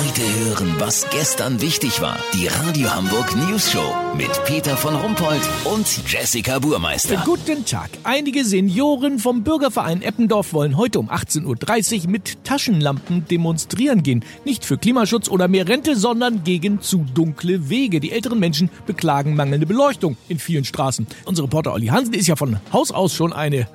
[0.00, 2.16] Heute hören, was gestern wichtig war.
[2.32, 7.22] Die Radio Hamburg News Show mit Peter von Rumpold und Jessica Burmeister.
[7.26, 7.90] Guten Tag.
[8.02, 14.24] Einige Senioren vom Bürgerverein Eppendorf wollen heute um 18.30 Uhr mit Taschenlampen demonstrieren gehen.
[14.46, 18.00] Nicht für Klimaschutz oder mehr Rente, sondern gegen zu dunkle Wege.
[18.00, 21.06] Die älteren Menschen beklagen mangelnde Beleuchtung in vielen Straßen.
[21.26, 23.68] Unser Reporter Olli Hansen ist ja von Haus aus schon eine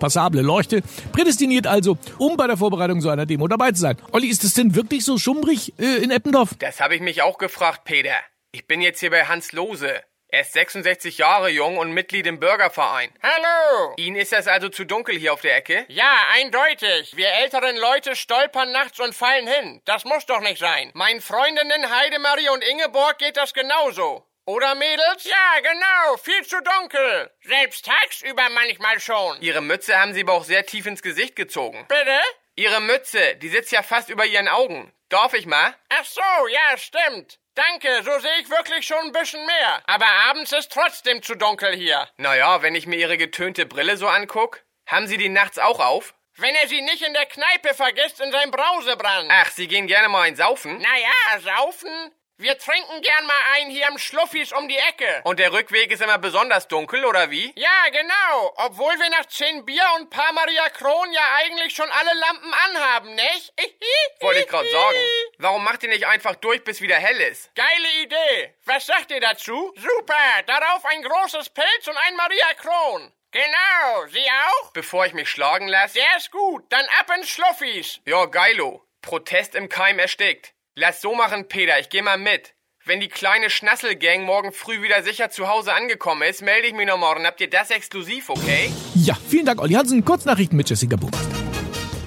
[0.00, 0.82] passable Leuchte.
[1.12, 3.96] Prädestiniert also, um bei der Vorbereitung so einer Demo dabei zu sein.
[4.10, 6.54] Olli, ist es denn wirklich so schummrig äh, in Eppendorf?
[6.58, 8.16] Das habe ich mich auch gefragt, Peter.
[8.50, 10.02] Ich bin jetzt hier bei Hans Lose.
[10.32, 13.10] Er ist 66 Jahre jung und Mitglied im Bürgerverein.
[13.20, 13.94] Hallo!
[13.96, 15.84] Ihnen ist das also zu dunkel hier auf der Ecke?
[15.88, 17.16] Ja, eindeutig.
[17.16, 19.80] Wir älteren Leute stolpern nachts und fallen hin.
[19.86, 20.92] Das muss doch nicht sein.
[20.94, 24.24] Meinen Freundinnen Heidemarie und Ingeborg geht das genauso.
[24.50, 25.22] Oder Mädels?
[25.22, 26.16] Ja, genau.
[26.16, 27.30] Viel zu dunkel.
[27.44, 29.40] Selbst tagsüber manchmal schon.
[29.40, 31.86] Ihre Mütze haben Sie aber auch sehr tief ins Gesicht gezogen.
[31.86, 32.18] Bitte?
[32.56, 34.92] Ihre Mütze, die sitzt ja fast über Ihren Augen.
[35.08, 35.76] Darf ich mal?
[35.90, 37.38] Ach so, ja, stimmt.
[37.54, 39.82] Danke, so sehe ich wirklich schon ein bisschen mehr.
[39.86, 42.08] Aber abends ist trotzdem zu dunkel hier.
[42.16, 46.12] Naja, wenn ich mir Ihre getönte Brille so anguck, haben Sie die nachts auch auf?
[46.36, 49.30] Wenn er sie nicht in der Kneipe vergisst in seinem Brausebrand.
[49.30, 50.78] Ach, Sie gehen gerne mal ein Saufen?
[50.78, 52.12] Naja, saufen?
[52.40, 55.20] Wir trinken gern mal ein hier am Schluffis um die Ecke.
[55.24, 57.52] Und der Rückweg ist immer besonders dunkel, oder wie?
[57.54, 58.54] Ja, genau.
[58.56, 63.14] Obwohl wir nach zehn Bier und paar Maria Kron ja eigentlich schon alle Lampen anhaben,
[63.14, 63.52] nicht?
[64.20, 64.98] Wollte ich gerade sagen.
[65.36, 67.54] Warum macht ihr nicht einfach durch, bis wieder hell ist?
[67.54, 68.54] Geile Idee.
[68.64, 69.74] Was sagt ihr dazu?
[69.76, 70.42] Super.
[70.46, 73.12] Darauf ein großes Pilz und ein Maria Kron.
[73.32, 74.06] Genau.
[74.08, 74.72] Sie auch?
[74.72, 75.98] Bevor ich mich schlagen lasse?
[75.98, 76.64] Der ist gut.
[76.72, 78.00] Dann ab ins Schluffis.
[78.06, 78.86] Ja, geilo.
[79.02, 80.54] Protest im Keim erstickt.
[80.76, 82.54] Lass so machen, Peter, ich geh mal mit.
[82.84, 86.86] Wenn die kleine Schnasselgang morgen früh wieder sicher zu Hause angekommen ist, melde ich mich
[86.86, 87.26] noch morgen.
[87.26, 88.72] Habt ihr das exklusiv, okay?
[88.94, 90.04] Ja, vielen Dank, Olli Hansen.
[90.04, 91.36] Kurznachrichten mit Jessica Burmeister.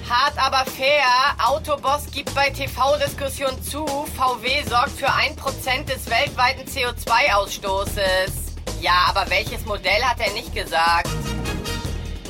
[0.08, 1.04] Hart aber fair.
[1.46, 8.32] Autoboss gibt bei TV-Diskussion zu, VW sorgt für 1% des weltweiten CO2-Ausstoßes.
[8.80, 11.10] Ja, aber welches Modell hat er nicht gesagt?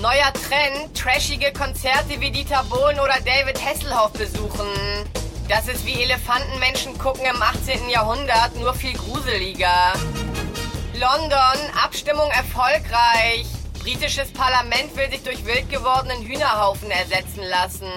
[0.02, 5.14] Neuer Trend, trashige Konzerte wie Dieter Bohlen oder David Hasselhoff besuchen.
[5.48, 7.88] Das ist wie Elefantenmenschen gucken im 18.
[7.90, 9.92] Jahrhundert, nur viel gruseliger.
[10.94, 13.44] London, Abstimmung erfolgreich.
[13.82, 17.88] Britisches Parlament will sich durch wild gewordenen Hühnerhaufen ersetzen lassen.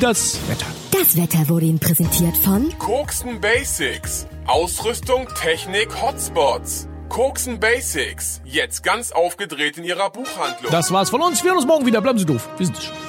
[0.00, 0.66] Das Wetter.
[0.90, 4.26] Das Wetter wurde Ihnen präsentiert von Koksen Basics.
[4.48, 6.88] Ausrüstung, Technik, Hotspots.
[7.08, 8.40] Koksen Basics.
[8.44, 10.72] Jetzt ganz aufgedreht in Ihrer Buchhandlung.
[10.72, 11.44] Das war's von uns.
[11.44, 12.00] Wir hören uns morgen wieder.
[12.00, 12.48] Bleiben Sie doof.
[12.56, 13.07] Wir sind es schon.